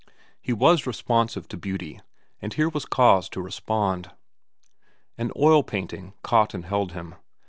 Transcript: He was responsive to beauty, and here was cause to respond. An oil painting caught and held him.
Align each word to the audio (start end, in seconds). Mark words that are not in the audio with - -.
He 0.41 0.51
was 0.51 0.87
responsive 0.87 1.47
to 1.49 1.57
beauty, 1.57 2.01
and 2.41 2.51
here 2.55 2.69
was 2.69 2.85
cause 2.87 3.29
to 3.29 3.39
respond. 3.39 4.09
An 5.15 5.31
oil 5.37 5.61
painting 5.61 6.15
caught 6.23 6.55
and 6.55 6.65
held 6.65 6.93
him. 6.93 7.13